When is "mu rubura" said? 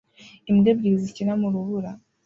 1.41-1.91